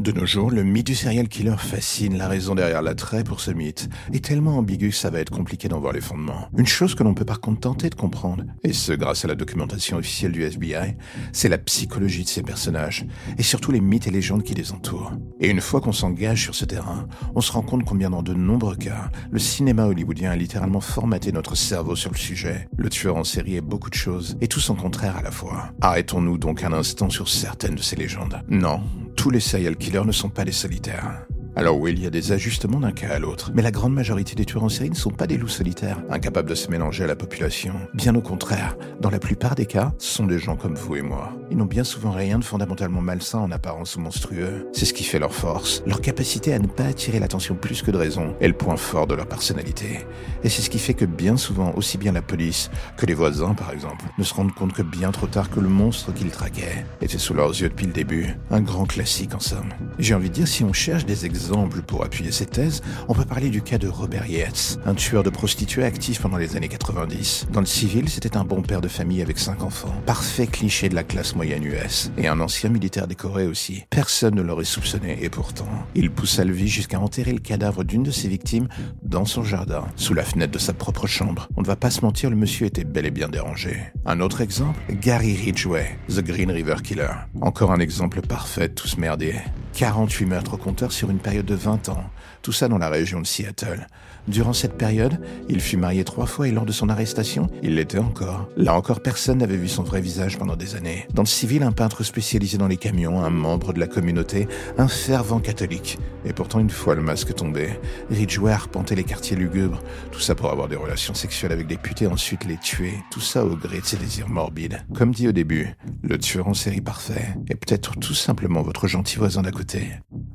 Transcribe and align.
De 0.00 0.12
nos 0.12 0.24
jours, 0.24 0.50
le 0.50 0.64
mythe 0.64 0.86
du 0.86 0.94
serial 0.94 1.28
killer 1.28 1.56
fascine. 1.58 2.16
La 2.16 2.26
raison 2.26 2.54
derrière 2.54 2.80
l'attrait 2.80 3.22
pour 3.22 3.40
ce 3.40 3.50
mythe 3.50 3.90
est 4.14 4.24
tellement 4.24 4.56
ambigu 4.56 4.88
que 4.88 4.94
ça 4.94 5.10
va 5.10 5.20
être 5.20 5.28
compliqué 5.28 5.68
d'en 5.68 5.78
voir 5.78 5.92
les 5.92 6.00
fondements. 6.00 6.48
Une 6.56 6.66
chose 6.66 6.94
que 6.94 7.02
l'on 7.02 7.12
peut 7.12 7.26
par 7.26 7.42
contre 7.42 7.60
tenter 7.60 7.90
de 7.90 7.94
comprendre, 7.94 8.44
et 8.64 8.72
ce 8.72 8.94
grâce 8.94 9.26
à 9.26 9.28
la 9.28 9.34
documentation 9.34 9.98
officielle 9.98 10.32
du 10.32 10.42
FBI, 10.42 10.96
c'est 11.34 11.50
la 11.50 11.58
psychologie 11.58 12.24
de 12.24 12.30
ces 12.30 12.40
personnages, 12.40 13.04
et 13.36 13.42
surtout 13.42 13.72
les 13.72 13.82
mythes 13.82 14.06
et 14.06 14.10
légendes 14.10 14.42
qui 14.42 14.54
les 14.54 14.72
entourent. 14.72 15.12
Et 15.38 15.50
une 15.50 15.60
fois 15.60 15.82
qu'on 15.82 15.92
s'engage 15.92 16.44
sur 16.44 16.54
ce 16.54 16.64
terrain, 16.64 17.06
on 17.34 17.42
se 17.42 17.52
rend 17.52 17.60
compte 17.60 17.84
combien 17.84 18.08
dans 18.08 18.22
de 18.22 18.32
nombreux 18.32 18.76
cas, 18.76 19.10
le 19.30 19.38
cinéma 19.38 19.84
hollywoodien 19.84 20.30
a 20.30 20.36
littéralement 20.36 20.80
formaté 20.80 21.30
notre 21.30 21.56
cerveau 21.56 21.94
sur 21.94 22.10
le 22.10 22.16
sujet. 22.16 22.68
Le 22.78 22.88
tueur 22.88 23.16
en 23.16 23.24
série 23.24 23.56
est 23.56 23.60
beaucoup 23.60 23.90
de 23.90 23.96
choses, 23.96 24.38
et 24.40 24.48
tout 24.48 24.60
son 24.60 24.76
contraire 24.76 25.18
à 25.18 25.22
la 25.22 25.30
fois. 25.30 25.74
Arrêtons-nous 25.82 26.38
donc 26.38 26.64
un 26.64 26.72
instant 26.72 27.10
sur 27.10 27.28
certaines 27.28 27.74
de 27.74 27.82
ces 27.82 27.96
légendes. 27.96 28.40
Non, 28.48 28.80
tous 29.20 29.28
les 29.28 29.40
serial 29.40 29.76
killers 29.76 30.06
ne 30.06 30.12
sont 30.12 30.30
pas 30.30 30.46
des 30.46 30.52
solitaires. 30.52 31.26
Alors 31.56 31.78
oui, 31.78 31.92
il 31.92 32.02
y 32.02 32.06
a 32.06 32.10
des 32.10 32.30
ajustements 32.30 32.78
d'un 32.78 32.92
cas 32.92 33.08
à 33.08 33.18
l'autre, 33.18 33.50
mais 33.52 33.62
la 33.62 33.72
grande 33.72 33.92
majorité 33.92 34.36
des 34.36 34.44
tueurs 34.44 34.62
en 34.62 34.68
série 34.68 34.90
ne 34.90 34.94
sont 34.94 35.10
pas 35.10 35.26
des 35.26 35.36
loups 35.36 35.48
solitaires, 35.48 36.00
incapables 36.08 36.48
de 36.48 36.54
se 36.54 36.70
mélanger 36.70 37.02
à 37.04 37.06
la 37.08 37.16
population. 37.16 37.74
Bien 37.92 38.14
au 38.14 38.20
contraire, 38.20 38.76
dans 39.00 39.10
la 39.10 39.18
plupart 39.18 39.56
des 39.56 39.66
cas, 39.66 39.92
ce 39.98 40.14
sont 40.14 40.26
des 40.26 40.38
gens 40.38 40.54
comme 40.54 40.76
vous 40.76 40.94
et 40.94 41.02
moi. 41.02 41.32
Ils 41.50 41.56
n'ont 41.56 41.64
bien 41.64 41.82
souvent 41.82 42.12
rien 42.12 42.38
de 42.38 42.44
fondamentalement 42.44 43.00
malsain 43.00 43.40
en 43.40 43.50
apparence 43.50 43.96
ou 43.96 44.00
monstrueux. 44.00 44.68
C'est 44.72 44.84
ce 44.84 44.94
qui 44.94 45.02
fait 45.02 45.18
leur 45.18 45.34
force, 45.34 45.82
leur 45.86 46.00
capacité 46.00 46.54
à 46.54 46.60
ne 46.60 46.68
pas 46.68 46.84
attirer 46.84 47.18
l'attention 47.18 47.56
plus 47.56 47.82
que 47.82 47.90
de 47.90 47.96
raison, 47.96 48.36
est 48.40 48.48
le 48.48 48.54
point 48.54 48.76
fort 48.76 49.08
de 49.08 49.14
leur 49.14 49.26
personnalité. 49.26 50.06
Et 50.44 50.48
c'est 50.48 50.62
ce 50.62 50.70
qui 50.70 50.78
fait 50.78 50.94
que 50.94 51.04
bien 51.04 51.36
souvent, 51.36 51.72
aussi 51.74 51.98
bien 51.98 52.12
la 52.12 52.22
police 52.22 52.70
que 52.96 53.06
les 53.06 53.14
voisins 53.14 53.54
par 53.54 53.72
exemple, 53.72 54.04
ne 54.16 54.24
se 54.24 54.34
rendent 54.34 54.54
compte 54.54 54.72
que 54.72 54.82
bien 54.82 55.10
trop 55.10 55.26
tard 55.26 55.50
que 55.50 55.58
le 55.58 55.68
monstre 55.68 56.14
qu'ils 56.14 56.30
traquaient 56.30 56.86
était 57.02 57.18
sous 57.18 57.34
leurs 57.34 57.50
yeux 57.60 57.68
depuis 57.68 57.86
le 57.86 57.92
début. 57.92 58.36
Un 58.52 58.60
grand 58.60 58.86
classique 58.86 59.34
en 59.34 59.40
somme. 59.40 59.70
J'ai 59.98 60.14
envie 60.14 60.28
de 60.28 60.34
dire, 60.34 60.48
si 60.48 60.62
on 60.62 60.72
cherche 60.72 61.04
des 61.04 61.26
exemples 61.26 61.49
pour 61.86 62.04
appuyer 62.04 62.30
cette 62.30 62.50
thèse, 62.50 62.80
on 63.08 63.14
peut 63.14 63.24
parler 63.24 63.50
du 63.50 63.60
cas 63.60 63.78
de 63.78 63.88
Robert 63.88 64.26
Yates, 64.26 64.78
un 64.86 64.94
tueur 64.94 65.24
de 65.24 65.30
prostituées 65.30 65.84
actif 65.84 66.20
pendant 66.20 66.36
les 66.36 66.56
années 66.56 66.68
90. 66.68 67.48
Dans 67.52 67.60
le 67.60 67.66
civil, 67.66 68.08
c'était 68.08 68.36
un 68.36 68.44
bon 68.44 68.62
père 68.62 68.80
de 68.80 68.86
famille 68.86 69.20
avec 69.20 69.38
cinq 69.38 69.62
enfants, 69.62 69.94
parfait 70.06 70.46
cliché 70.46 70.88
de 70.88 70.94
la 70.94 71.02
classe 71.02 71.34
moyenne 71.34 71.64
US, 71.64 72.12
et 72.18 72.28
un 72.28 72.38
ancien 72.40 72.70
militaire 72.70 73.08
décoré 73.08 73.46
aussi. 73.46 73.84
Personne 73.90 74.36
ne 74.36 74.42
l'aurait 74.42 74.64
soupçonné, 74.64 75.24
et 75.24 75.28
pourtant, 75.28 75.68
il 75.96 76.12
poussa 76.12 76.44
le 76.44 76.52
vie 76.52 76.68
jusqu'à 76.68 77.00
enterrer 77.00 77.32
le 77.32 77.40
cadavre 77.40 77.82
d'une 77.82 78.04
de 78.04 78.12
ses 78.12 78.28
victimes 78.28 78.68
dans 79.02 79.24
son 79.24 79.42
jardin, 79.42 79.84
sous 79.96 80.14
la 80.14 80.22
fenêtre 80.22 80.52
de 80.52 80.58
sa 80.58 80.72
propre 80.72 81.08
chambre. 81.08 81.48
On 81.56 81.62
ne 81.62 81.66
va 81.66 81.76
pas 81.76 81.90
se 81.90 82.02
mentir, 82.02 82.30
le 82.30 82.36
monsieur 82.36 82.66
était 82.66 82.84
bel 82.84 83.06
et 83.06 83.10
bien 83.10 83.28
dérangé. 83.28 83.76
Un 84.06 84.20
autre 84.20 84.40
exemple, 84.40 84.78
Gary 85.00 85.34
Ridgway, 85.34 85.98
The 86.08 86.20
Green 86.20 86.50
River 86.50 86.76
Killer. 86.84 87.10
Encore 87.40 87.72
un 87.72 87.80
exemple 87.80 88.20
parfait 88.20 88.68
ce 88.86 89.00
merdier. 89.00 89.34
48 89.74 90.26
meurtres 90.26 90.54
au 90.54 90.56
compteur 90.56 90.92
sur 90.92 91.10
une 91.10 91.18
période 91.18 91.46
de 91.46 91.54
20 91.54 91.88
ans, 91.88 92.04
tout 92.42 92.52
ça 92.52 92.68
dans 92.68 92.78
la 92.78 92.88
région 92.88 93.20
de 93.20 93.26
Seattle. 93.26 93.86
Durant 94.28 94.52
cette 94.52 94.76
période, 94.76 95.18
il 95.48 95.60
fut 95.60 95.76
marié 95.76 96.04
trois 96.04 96.26
fois 96.26 96.46
et 96.46 96.52
lors 96.52 96.66
de 96.66 96.72
son 96.72 96.88
arrestation, 96.88 97.48
il 97.62 97.76
l'était 97.76 97.98
encore. 97.98 98.48
Là 98.56 98.74
encore, 98.74 99.00
personne 99.00 99.38
n'avait 99.38 99.56
vu 99.56 99.68
son 99.68 99.82
vrai 99.82 100.00
visage 100.00 100.38
pendant 100.38 100.56
des 100.56 100.76
années. 100.76 101.06
Dans 101.14 101.22
le 101.22 101.28
civil, 101.28 101.62
un 101.62 101.72
peintre 101.72 102.04
spécialisé 102.04 102.58
dans 102.58 102.68
les 102.68 102.76
camions, 102.76 103.24
un 103.24 103.30
membre 103.30 103.72
de 103.72 103.80
la 103.80 103.86
communauté, 103.86 104.46
un 104.78 104.88
fervent 104.88 105.40
catholique. 105.40 105.98
Et 106.24 106.32
pourtant, 106.32 106.60
une 106.60 106.70
fois 106.70 106.94
le 106.94 107.02
masque 107.02 107.34
tombé, 107.34 107.70
Ridgeway 108.10 108.52
arpentait 108.52 108.94
les 108.94 109.04
quartiers 109.04 109.36
lugubres, 109.36 109.82
tout 110.12 110.20
ça 110.20 110.34
pour 110.34 110.50
avoir 110.50 110.68
des 110.68 110.76
relations 110.76 111.14
sexuelles 111.14 111.52
avec 111.52 111.66
des 111.66 111.78
putes 111.78 112.02
et 112.02 112.06
ensuite 112.06 112.44
les 112.44 112.58
tuer, 112.58 112.94
tout 113.10 113.20
ça 113.20 113.44
au 113.44 113.56
gré 113.56 113.80
de 113.80 113.86
ses 113.86 113.96
désirs 113.96 114.28
morbides. 114.28 114.84
Comme 114.94 115.12
dit 115.12 115.28
au 115.28 115.32
début, 115.32 115.74
le 116.02 116.18
tueur 116.18 116.46
en 116.46 116.54
série 116.54 116.82
parfait 116.82 117.34
est 117.48 117.54
peut-être 117.54 117.98
tout 117.98 118.14
simplement 118.14 118.62
votre 118.62 118.86
gentil 118.86 119.16
voisin 119.16 119.42
d'à 119.42 119.50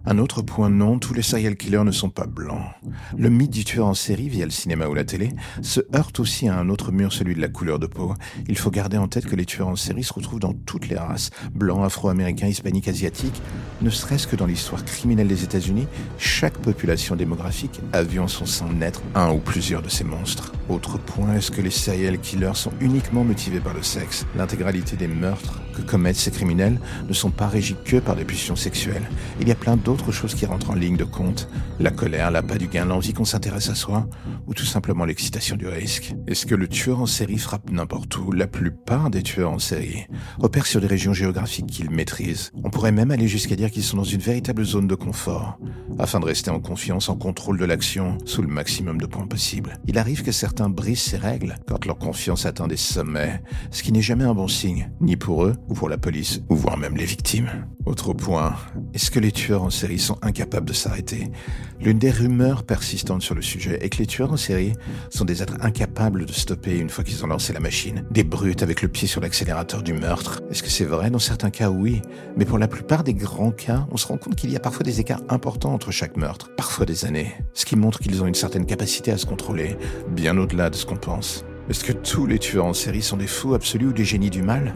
Un 0.06 0.20
autre 0.20 0.42
point 0.42 0.70
non, 0.70 1.00
tous 1.00 1.14
les 1.14 1.22
serial 1.22 1.56
killers 1.56 1.84
ne 1.84 1.92
sont 1.92 2.10
pas 2.10 2.28
blancs. 2.28 2.62
Le 3.18 3.30
mythe 3.30 3.52
du 3.52 3.66
tueur 3.66 3.88
en 3.88 3.94
série 3.94 4.30
via 4.30 4.46
le 4.46 4.52
cinéma 4.52 4.88
ou 4.88 4.94
la 4.94 5.04
télé 5.04 5.32
se 5.62 5.82
heurte 5.96 6.20
aussi 6.20 6.48
à 6.48 6.58
un 6.58 6.70
autre 6.70 6.92
mur, 6.92 7.12
celui 7.12 7.34
de 7.34 7.42
la 7.42 7.48
couleur 7.48 7.80
de 7.80 7.88
peau. 7.88 8.14
Il 8.48 8.58
faut 8.58 8.70
garder 8.70 8.98
en 8.98 9.08
tête 9.08 9.26
que 9.26 9.36
les 9.36 9.46
tueurs 9.46 9.68
en 9.68 9.76
série 9.76 10.04
se 10.04 10.14
retrouvent 10.14 10.40
dans 10.40 10.54
toutes 10.54 10.90
les 10.90 10.98
races, 10.98 11.32
blancs, 11.54 11.84
afro-américains, 11.84 12.48
hispaniques, 12.48 12.88
asiatiques. 12.88 13.42
Ne 13.82 13.90
serait-ce 13.90 14.28
que 14.28 14.36
dans 14.36 14.46
l'histoire 14.46 14.86
criminelle 14.86 15.28
des 15.28 15.44
États-Unis, 15.44 15.88
chaque 16.18 16.58
population 16.60 17.16
démographique 17.16 17.82
a 17.94 18.04
vu 18.04 18.20
en 18.20 18.28
son 18.28 18.46
sein 18.46 18.72
naître 18.72 19.02
un 19.16 19.32
ou 19.32 19.40
plusieurs 19.40 19.82
de 19.82 19.90
ces 19.90 20.04
monstres. 20.04 20.52
Autre 20.70 21.00
point, 21.00 21.34
est-ce 21.34 21.52
que 21.52 21.62
les 21.62 21.72
serial 21.72 22.20
killers 22.20 22.56
sont 22.56 22.72
uniquement 22.80 23.24
motivés 23.24 23.60
par 23.60 23.74
le 23.74 23.82
sexe 23.82 24.26
L'intégralité 24.36 24.96
des 24.96 25.08
meurtres? 25.08 25.62
Que 25.76 25.82
commettent 25.82 26.16
ces 26.16 26.32
criminels 26.32 26.80
ne 27.08 27.14
sont 27.14 27.30
pas 27.30 27.48
régis 27.48 27.76
que 27.86 27.98
par 27.98 28.16
des 28.16 28.26
pulsions 28.26 28.56
sexuelles. 28.56 29.10
Il 29.40 29.48
y 29.48 29.52
a 29.52 29.56
plein 29.56 29.78
d'autres 29.78 30.12
choses 30.12 30.34
qui 30.34 30.46
rentrent 30.46 30.72
en 30.72 30.76
ligne 30.76 30.98
de 30.98 31.04
compte. 31.04 31.48
La 31.80 31.92
colère, 31.92 32.32
l'appât 32.32 32.58
du 32.58 32.68
gain, 32.68 32.86
l'envie 32.86 33.14
qu'on 33.14 33.26
s'intéresse 33.26 33.70
à 33.70 33.76
soi, 33.76 34.08
ou 34.48 34.54
tout 34.54 34.66
simplement 34.66 35.06
l'excitation 35.06 35.56
du 35.56 35.68
risque. 35.68 36.16
Est-ce 36.28 36.46
que 36.46 36.56
le 36.56 36.68
tueur 36.68 37.02
en 37.02 37.06
série 37.06 37.38
frappe 37.38 37.70
n'importe 37.72 38.18
où? 38.18 38.32
La 38.32 38.48
plupart 38.48 39.10
des 39.10 39.24
tueurs 39.24 39.52
en 39.52 39.60
série 39.60 40.06
opèrent 40.40 40.66
sur 40.66 40.82
des 40.82 40.88
régions 40.88 41.14
géographiques 41.14 41.68
qu'ils 41.68 41.90
maîtrisent. 41.90 42.52
On 42.64 42.70
pourrait 42.70 42.92
même 42.92 43.12
aller 43.12 43.28
jusqu'à 43.28 43.56
dire 43.56 43.72
qu'ils 43.72 43.84
sont 43.84 43.98
dans 43.98 44.04
une 44.04 44.22
véritable 44.22 44.64
zone 44.64 44.88
de 44.88 44.96
confort, 44.96 45.60
afin 46.00 46.20
de 46.20 46.26
rester 46.26 46.50
en 46.52 46.60
confiance, 46.60 47.10
en 47.10 47.16
contrôle 47.16 47.58
de 47.58 47.66
l'action, 47.66 48.18
sous 48.26 48.42
le 48.42 48.48
maximum 48.48 49.00
de 49.00 49.06
points 49.06 49.28
possibles. 49.28 49.80
Il 49.88 49.98
arrive 49.98 50.24
que 50.24 50.32
certains 50.32 50.70
brisent 50.70 51.02
ces 51.02 51.18
règles 51.18 51.58
quand 51.68 51.86
leur 51.86 51.98
confiance 51.98 52.46
atteint 52.46 52.68
des 52.68 52.78
sommets, 52.78 53.42
ce 53.72 53.84
qui 53.84 53.92
n'est 53.92 54.02
jamais 54.02 54.24
un 54.24 54.34
bon 54.34 54.48
signe, 54.48 54.92
ni 55.02 55.16
pour 55.16 55.46
eux, 55.46 55.56
ou 55.70 55.74
pour 55.74 55.90
la 55.90 55.98
police, 55.98 56.42
ou 56.50 56.56
voire 56.56 56.78
même 56.78 56.96
les 56.98 57.06
victimes. 57.06 57.50
Autre 57.86 58.14
point, 58.14 58.56
est-ce 58.94 59.12
que 59.12 59.20
les 59.20 59.32
tueurs 59.32 59.64
en 59.64 59.70
série 59.70 60.00
sont 60.00 60.18
incapables 60.22 60.68
de 60.68 60.74
s'arrêter? 60.74 61.32
L'une 61.80 62.00
des 62.00 62.12
rumeurs 62.12 62.64
persistantes 62.64 63.22
sur 63.22 63.36
le 63.36 63.42
sujet 63.42 63.78
est 63.82 63.90
que 63.90 63.98
les 63.98 64.06
tueurs 64.06 64.32
en 64.32 64.38
série 64.38 64.74
sont 65.10 65.26
des 65.26 65.44
êtres 65.44 65.58
incapables 65.62 66.26
de 66.26 66.34
stopper 66.34 66.78
une 66.78 66.90
fois 66.90 67.04
qu'ils 67.04 67.24
ont 67.24 67.28
lancé 67.28 67.54
la 67.54 67.60
machine, 67.60 68.06
des 68.12 68.24
brutes 68.24 68.64
avec 68.64 68.82
le 68.82 68.88
pied 68.88 69.08
sur 69.08 69.22
l'accélérateur 69.22 69.84
du 69.84 69.94
meurtre. 69.94 70.42
Est-ce 70.50 70.64
que 70.64 70.70
c'est 70.70 70.86
vrai? 70.86 71.10
Dans 71.10 71.20
certains 71.20 71.50
cas, 71.50 71.70
oui, 71.70 72.02
mais 72.38 72.46
pour 72.46 72.58
la 72.58 72.68
plupart 72.68 73.04
des 73.04 73.14
grands 73.14 73.52
cas, 73.52 73.88
on 73.92 73.98
se 73.98 74.08
rend 74.08 74.18
compte 74.18 74.36
qu'il 74.36 74.52
y 74.52 74.56
a 74.56 74.60
parfois 74.60 74.84
des 74.84 75.00
écarts 75.00 75.22
importants 75.30 75.74
entre 75.74 75.92
chaque 75.92 76.18
meurtre, 76.18 76.50
parfois 76.56 76.86
des 76.86 77.06
années, 77.06 77.34
ce 77.54 77.66
qui 77.66 77.76
montre 77.76 78.00
qu'ils 78.00 78.22
ont 78.22 78.28
une 78.28 78.36
certaine 78.36 78.66
capacité 78.66 79.12
à 79.12 79.18
se 79.18 79.26
contrôler, 79.26 79.78
bien 80.10 80.38
au-delà 80.38 80.70
de 80.70 80.76
ce 80.76 80.86
qu'on 80.86 80.98
pense. 80.98 81.46
Est-ce 81.70 81.84
que 81.84 81.94
tous 81.94 82.28
les 82.28 82.38
tueurs 82.38 82.66
en 82.66 82.74
série 82.74 83.02
sont 83.02 83.18
des 83.18 83.28
fous 83.28 83.56
absolus 83.56 83.88
ou 83.88 83.94
des 83.94 84.06
génies 84.06 84.30
du 84.30 84.44
mal? 84.44 84.76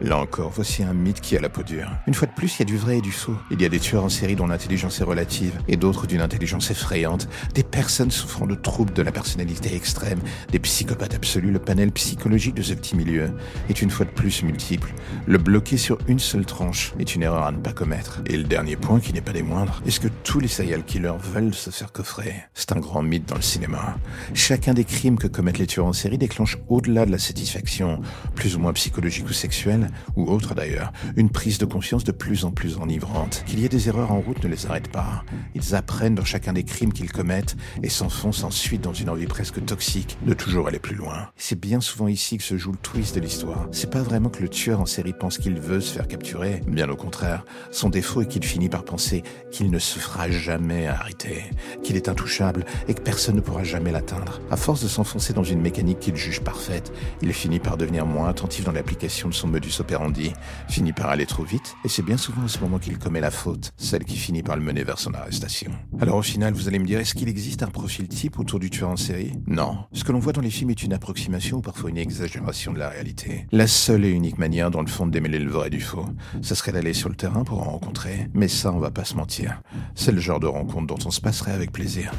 Là 0.00 0.16
encore, 0.16 0.52
voici 0.54 0.84
un 0.84 0.94
mythe 0.94 1.20
qui 1.20 1.36
a 1.36 1.40
la 1.40 1.48
peau 1.48 1.64
dure. 1.64 1.90
Une 2.06 2.14
fois 2.14 2.28
de 2.28 2.32
plus, 2.32 2.56
il 2.56 2.58
y 2.60 2.62
a 2.62 2.66
du 2.66 2.76
vrai 2.76 2.98
et 2.98 3.00
du 3.00 3.10
faux. 3.10 3.34
Il 3.50 3.60
y 3.60 3.64
a 3.64 3.68
des 3.68 3.80
tueurs 3.80 4.04
en 4.04 4.08
série 4.08 4.36
dont 4.36 4.46
l'intelligence 4.46 5.00
est 5.00 5.04
relative, 5.04 5.58
et 5.66 5.76
d'autres 5.76 6.06
d'une 6.06 6.20
intelligence 6.20 6.70
effrayante, 6.70 7.28
des 7.54 7.64
personnes 7.64 8.12
souffrant 8.12 8.46
de 8.46 8.54
troubles 8.54 8.92
de 8.92 9.02
la 9.02 9.10
personnalité 9.10 9.74
extrême, 9.74 10.20
des 10.52 10.60
psychopathes 10.60 11.14
absolus. 11.14 11.50
Le 11.50 11.58
panel 11.58 11.90
psychologique 11.90 12.54
de 12.54 12.62
ce 12.62 12.74
petit 12.74 12.94
milieu 12.94 13.32
est 13.68 13.82
une 13.82 13.90
fois 13.90 14.06
de 14.06 14.10
plus 14.10 14.44
multiple. 14.44 14.92
Le 15.26 15.38
bloquer 15.38 15.76
sur 15.76 15.98
une 16.06 16.20
seule 16.20 16.46
tranche 16.46 16.92
est 17.00 17.16
une 17.16 17.24
erreur 17.24 17.42
à 17.42 17.50
ne 17.50 17.58
pas 17.58 17.72
commettre. 17.72 18.22
Et 18.26 18.36
le 18.36 18.44
dernier 18.44 18.76
point, 18.76 19.00
qui 19.00 19.12
n'est 19.12 19.20
pas 19.20 19.32
des 19.32 19.42
moindres, 19.42 19.82
est-ce 19.84 19.98
que 19.98 20.08
tous 20.22 20.38
les 20.38 20.48
serial 20.48 20.84
killers 20.84 21.18
veulent 21.20 21.54
se 21.54 21.70
faire 21.70 21.90
coffrer? 21.90 22.34
C'est 22.54 22.70
un 22.70 22.78
grand 22.78 23.02
mythe 23.02 23.28
dans 23.28 23.36
le 23.36 23.42
cinéma. 23.42 23.96
Chacun 24.32 24.74
des 24.74 24.84
crimes 24.84 25.18
que 25.18 25.26
commettent 25.26 25.58
les 25.58 25.66
tueurs 25.66 25.86
en 25.86 25.92
série 25.92 26.18
déclenche 26.18 26.56
au-delà 26.68 27.04
de 27.04 27.10
la 27.10 27.18
satisfaction, 27.18 28.00
plus 28.36 28.54
ou 28.54 28.60
moins 28.60 28.72
psychologique 28.72 29.28
ou 29.28 29.32
sexuelle, 29.32 29.87
ou 30.16 30.30
autre 30.30 30.54
d'ailleurs, 30.54 30.92
une 31.16 31.30
prise 31.30 31.58
de 31.58 31.64
conscience 31.64 32.04
de 32.04 32.12
plus 32.12 32.44
en 32.44 32.50
plus 32.50 32.78
enivrante. 32.78 33.42
Qu'il 33.46 33.60
y 33.60 33.64
ait 33.64 33.68
des 33.68 33.88
erreurs 33.88 34.12
en 34.12 34.20
route 34.20 34.42
ne 34.42 34.48
les 34.48 34.66
arrête 34.66 34.88
pas. 34.88 35.24
Ils 35.54 35.74
apprennent 35.74 36.14
dans 36.14 36.24
chacun 36.24 36.52
des 36.52 36.64
crimes 36.64 36.92
qu'ils 36.92 37.12
commettent 37.12 37.56
et 37.82 37.88
s'enfoncent 37.88 38.44
ensuite 38.44 38.80
dans 38.80 38.92
une 38.92 39.10
envie 39.10 39.26
presque 39.26 39.64
toxique 39.64 40.18
de 40.26 40.34
toujours 40.34 40.68
aller 40.68 40.78
plus 40.78 40.96
loin. 40.96 41.28
C'est 41.36 41.58
bien 41.58 41.80
souvent 41.80 42.08
ici 42.08 42.38
que 42.38 42.44
se 42.44 42.56
joue 42.56 42.72
le 42.72 42.78
twist 42.78 43.14
de 43.14 43.20
l'histoire. 43.20 43.68
C'est 43.72 43.90
pas 43.90 44.02
vraiment 44.02 44.28
que 44.28 44.42
le 44.42 44.48
tueur 44.48 44.80
en 44.80 44.86
série 44.86 45.12
pense 45.12 45.38
qu'il 45.38 45.58
veut 45.60 45.80
se 45.80 45.94
faire 45.94 46.08
capturer, 46.08 46.62
bien 46.66 46.88
au 46.88 46.96
contraire. 46.96 47.44
Son 47.70 47.88
défaut 47.88 48.22
est 48.22 48.26
qu'il 48.26 48.44
finit 48.44 48.68
par 48.68 48.84
penser 48.84 49.22
qu'il 49.50 49.70
ne 49.70 49.78
se 49.78 49.98
fera 49.98 50.30
jamais 50.30 50.86
arrêter, 50.86 51.44
qu'il 51.82 51.96
est 51.96 52.08
intouchable 52.08 52.64
et 52.86 52.94
que 52.94 53.00
personne 53.00 53.36
ne 53.36 53.40
pourra 53.40 53.64
jamais 53.64 53.92
l'atteindre. 53.92 54.40
À 54.50 54.56
force 54.56 54.82
de 54.82 54.88
s'enfoncer 54.88 55.32
dans 55.32 55.44
une 55.44 55.60
mécanique 55.60 56.00
qu'il 56.00 56.16
juge 56.16 56.40
parfaite, 56.40 56.92
il 57.22 57.32
finit 57.32 57.60
par 57.60 57.76
devenir 57.76 58.06
moins 58.06 58.28
attentif 58.28 58.64
dans 58.64 58.72
l'application 58.72 59.28
de 59.28 59.34
son 59.34 59.48
modus 59.78 59.80
operandi 59.80 60.32
finit 60.68 60.92
par 60.92 61.08
aller 61.08 61.26
trop 61.26 61.44
vite, 61.44 61.74
et 61.84 61.88
c'est 61.88 62.02
bien 62.02 62.16
souvent 62.16 62.44
à 62.44 62.48
ce 62.48 62.58
moment 62.60 62.78
qu'il 62.78 62.98
commet 62.98 63.20
la 63.20 63.30
faute, 63.30 63.72
celle 63.76 64.04
qui 64.04 64.16
finit 64.16 64.42
par 64.42 64.56
le 64.56 64.62
mener 64.62 64.84
vers 64.84 64.98
son 64.98 65.14
arrestation. 65.14 65.70
Alors 66.00 66.16
au 66.16 66.22
final, 66.22 66.52
vous 66.54 66.68
allez 66.68 66.78
me 66.78 66.86
dire, 66.86 67.00
est-ce 67.00 67.14
qu'il 67.14 67.28
existe 67.28 67.62
un 67.62 67.68
profil 67.68 68.08
type 68.08 68.38
autour 68.38 68.58
du 68.58 68.70
tueur 68.70 68.90
en 68.90 68.96
série? 68.96 69.32
Non. 69.46 69.78
Ce 69.92 70.04
que 70.04 70.12
l'on 70.12 70.18
voit 70.18 70.32
dans 70.32 70.40
les 70.40 70.50
films 70.50 70.70
est 70.70 70.82
une 70.82 70.92
approximation 70.92 71.58
ou 71.58 71.60
parfois 71.60 71.90
une 71.90 71.98
exagération 71.98 72.72
de 72.72 72.78
la 72.78 72.88
réalité. 72.88 73.46
La 73.52 73.66
seule 73.66 74.04
et 74.04 74.10
unique 74.10 74.38
manière, 74.38 74.70
dans 74.70 74.82
le 74.82 74.88
fond, 74.88 75.06
de 75.06 75.12
démêler 75.12 75.38
le 75.38 75.50
vrai 75.50 75.70
du 75.70 75.80
faux, 75.80 76.06
ça 76.42 76.54
serait 76.54 76.72
d'aller 76.72 76.92
sur 76.92 77.08
le 77.08 77.14
terrain 77.14 77.44
pour 77.44 77.60
en 77.60 77.70
rencontrer, 77.70 78.28
mais 78.34 78.48
ça, 78.48 78.72
on 78.72 78.78
va 78.78 78.90
pas 78.90 79.04
se 79.04 79.14
mentir. 79.14 79.62
C'est 79.94 80.12
le 80.12 80.20
genre 80.20 80.40
de 80.40 80.46
rencontre 80.46 80.86
dont 80.86 81.06
on 81.06 81.10
se 81.10 81.20
passerait 81.20 81.52
avec 81.52 81.72
plaisir. 81.72 82.12